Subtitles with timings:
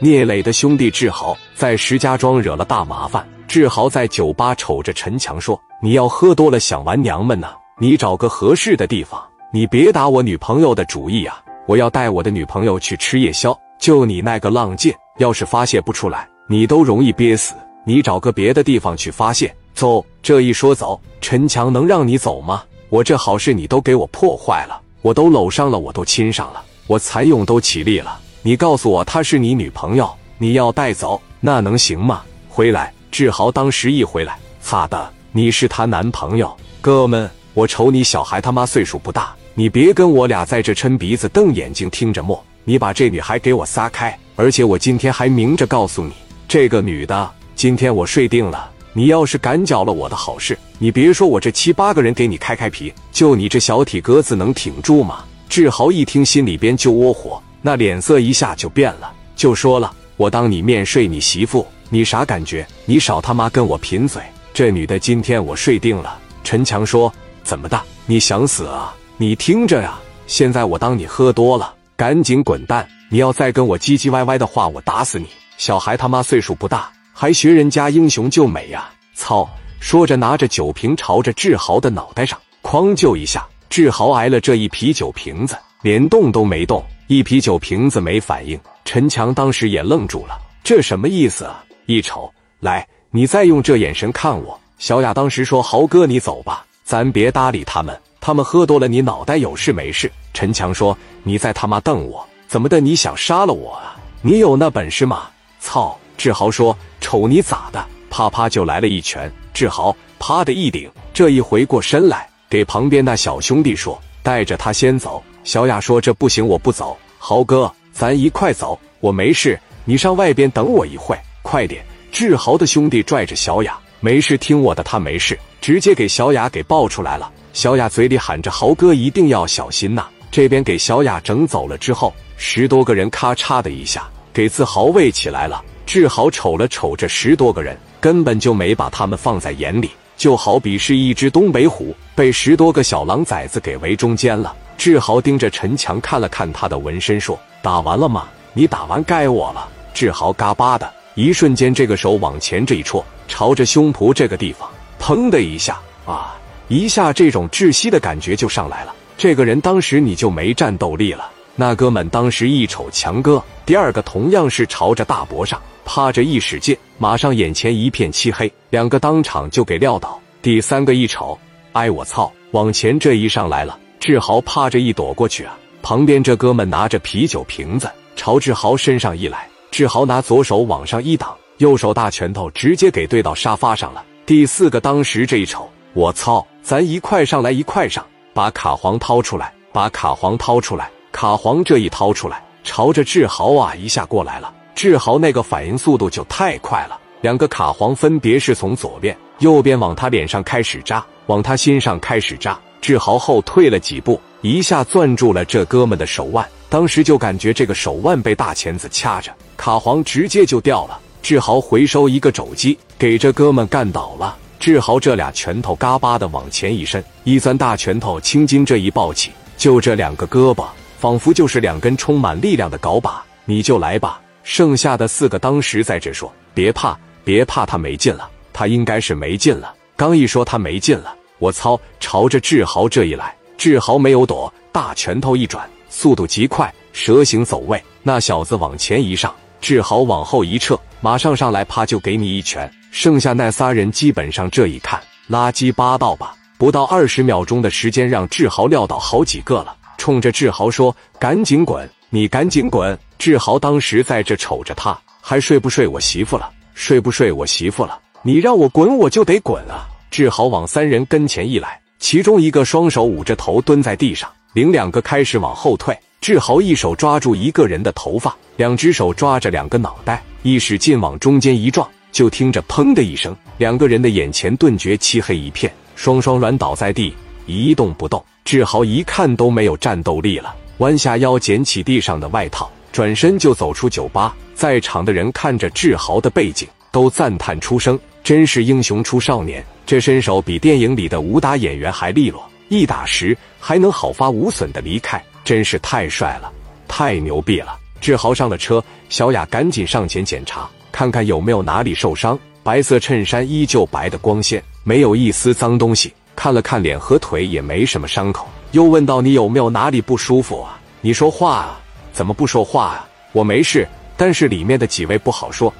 [0.00, 3.26] 聂磊的兄弟志豪在石家庄惹了大麻烦。
[3.48, 7.48] 志豪在酒吧瞅着陈强说：“你要喝多了想玩娘们呢，
[7.80, 9.20] 你找个合适的地方，
[9.52, 11.42] 你别打我女朋友的主意啊！
[11.66, 17.54] 我要带我的女朋友去吃夜宵，就你那个浪劲，要是发泄不出来，你都容易憋死。
[17.84, 19.52] 你找个别的地方去发泄。
[19.74, 22.62] 走，这一说走，陈强能让你走吗？
[22.88, 28.20] 我这好事你都给我破坏了，我都搂上了，我都亲上了，我蚕蛹都起立了。
[28.48, 32.22] 你告诉我她是你女朋友，你要带走，那能行吗？
[32.48, 46.14] 回来。”志豪当时一回来，擦的，你是她男朋友，哥们，我瞅你小孩他妈岁数不大，你别跟我俩在这抻鼻子瞪眼睛听着磨，你把这女孩给我撒开，而且我今天还明着告诉你，
[46.48, 55.22] 这个女的今天我睡定了，你要是敢搅了我的好事，你别说我这七八个人给你开开皮，就你这小体格子能挺住吗？
[55.50, 61.66] 志豪一听心里边就窝火，那脸色一下就变了，就说了，我当你面睡你媳妇。
[61.90, 62.66] 你啥感觉？
[62.84, 64.22] 你少他妈跟我贫嘴！
[64.52, 66.18] 这女的今天我睡定了。
[66.44, 67.80] 陈强说：“怎么的？
[68.04, 68.94] 你想死啊？
[69.16, 69.98] 你听着呀！
[70.26, 72.86] 现在我当你喝多了，赶紧滚蛋！
[73.10, 75.26] 你要再跟我唧唧歪歪的话，我打死你！
[75.56, 78.90] 小孩他妈岁数不大，还学人家英雄救美呀！
[79.14, 79.48] 操！”
[79.80, 88.58] 说着拿着酒瓶朝着志豪的脑袋上哐就一下，志豪挨了这一啤酒瓶子，连动都没动，一啤酒瓶子没反应。
[88.84, 91.64] 陈强当时也愣住了，这什么意思啊？
[91.86, 94.58] 一瞅，来，你再用这眼神看我。
[94.78, 97.98] 小雅当时说：“豪哥，你走吧，咱别搭理他们。
[98.20, 102.78] 他们喝多了，你脑袋有事没事？”陈强说：“你再他妈瞪我，怎么的？
[102.78, 103.96] 你想杀了我啊？
[104.20, 105.28] 你有那本事吗？”
[105.60, 105.98] 操！
[106.18, 109.32] 志豪说：“瞅你咋的！”啪啪就来了一拳。
[109.54, 116.94] 志豪啪的一顶，这一回过身来，给旁边那小兄弟说：“带着他先走。”小雅说：“这不行，我不走。
[117.16, 121.82] 豪哥，咱一块走，我没事，你上外边等我一会。”快点！
[122.12, 127.32] 志豪的兄弟拽着小雅，没事，听我的，他没事，直接给小雅给抱出来了。
[127.54, 135.64] 小雅嘴里喊着：“豪哥一定要小心呐！”这边给小雅整走了之后，十多个人咔嚓的一下给自豪喂起来了。
[135.86, 144.54] 志豪瞅了瞅这十多个人，根本就没把他们放在眼里，就好比是一只东北虎被十多个小狼崽子给围中间了。
[144.78, 148.28] 志豪盯着陈强看了看他的纹身，说：“打完了吗？
[148.54, 150.88] 你打完该我了。”志豪嘎巴的。
[151.16, 156.36] 一瞬间，这个手往前这一戳，朝着胸脯这个地方，砰的一下啊，
[156.68, 158.94] 一下这种窒息的感觉就上来了。
[159.16, 161.28] 这个人当时你就没战斗力了。
[161.56, 170.20] 那哥们当时一瞅强哥，第二个同样是朝着大脖上趴着，一使劲，马上眼前一片漆黑，两个当场就给撂倒。
[170.40, 171.36] 第三个一瞅，
[171.72, 179.48] 哎我操，往前这一上来了，志豪趴着一躲过去啊，旁边这哥们拿着啤酒瓶子朝志豪身上一来。
[179.70, 184.02] 志豪拿左手往上一挡，右手大拳头直接给对到沙发上了。
[184.24, 190.90] 第四个当时这一瞅，我操，咱一块上来一块上，把卡簧掏出来，把卡簧掏出来。
[191.12, 194.52] 卡簧这一掏出来，朝着志豪啊一下过来了。
[194.74, 202.58] 志豪那个反应速度就太快了，两个卡簧分别是从左边、右边往他脸上开始扎，往他心上开始扎。
[202.80, 206.46] 志豪后退了几步，一下攥住了这哥们的手腕。
[206.68, 211.00] 当时就感觉这个手腕被大钳子掐着，卡簧直接就掉了。
[211.22, 214.36] 志豪回收一个肘击，给这哥们干倒了。
[214.60, 220.66] 志豪这俩拳头嘎巴的往前一伸，一钻大拳头，青筋这一抱起，就这两个胳膊，
[220.98, 223.24] 仿佛就是两根充满力量的镐把。
[223.44, 224.20] 你就来吧。
[224.42, 231.80] 剩下的四个当时在这说：“别怕，别怕，他没劲了，他应该是没劲了。”刚一说他没劲了，我操！
[232.00, 235.68] 朝着志豪这一来，志豪没有躲，大拳头一转。
[235.88, 237.82] 速度极快，蛇形走位。
[238.02, 242.70] 那小子往前一上，志豪往后一撤，马上上来，啪就给你一拳。
[242.90, 245.00] 剩下那仨人基本上这一看，
[245.30, 246.34] 垃圾八道吧。
[246.58, 249.76] 不到二十秒钟的时间，让志豪撂倒好几个了。
[249.96, 256.50] 冲着志豪说：“赶紧滚，你赶紧滚！”志豪当时在这瞅着他，还睡不睡我媳妇了？
[256.74, 257.98] 睡不睡我媳妇了？
[258.22, 259.88] 你让我滚，我就得滚啊！
[260.10, 264.28] 志豪往三人跟前一来，其中一个双手捂着头蹲在地上。
[264.54, 277.14] 另两个开始往后退，志豪一手抓住一个人的头发，两只手抓着两个脑袋，一使劲往中间一撞，就听着砰的一声，两个人的眼前顿觉漆黑一片，双双软倒在地，
[277.46, 278.24] 一动不动。
[278.44, 284.34] 志豪一看都没有战斗力了，弯下腰捡起地上的外套，转身就走出酒吧。
[284.54, 287.96] 在场的人看着志豪的背景，都赞叹出声
[288.28, 296.52] ：“真是英雄出少年，这身手比电影里的武打演员还利落。”一打十还能毫发无损的离开，真是太帅了，
[296.86, 297.78] 太牛逼了！
[298.02, 302.38] 志豪上了车，小雅赶紧上前检查，看看有没有哪里受伤。
[302.62, 306.12] 白色衬衫依旧白的光鲜，没有一丝脏东西。
[306.36, 308.46] 看了看脸和腿，也没什么伤口。
[308.72, 310.78] 又问道：“你有没有哪里不舒服啊？
[311.00, 311.80] 你说话啊？
[312.12, 313.88] 怎么不说话啊？”我没事，
[314.18, 315.72] 但是里面的几位不好说。